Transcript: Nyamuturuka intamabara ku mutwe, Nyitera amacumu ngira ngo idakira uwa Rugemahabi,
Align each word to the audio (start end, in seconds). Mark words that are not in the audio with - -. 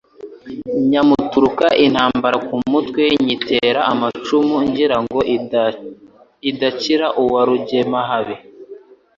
Nyamuturuka 0.89 1.67
intamabara 1.85 2.37
ku 2.47 2.55
mutwe, 2.71 3.03
Nyitera 3.25 3.79
amacumu 3.91 4.55
ngira 4.67 4.97
ngo 5.03 5.19
idakira 6.49 7.07
uwa 7.21 7.41
Rugemahabi, 7.47 8.35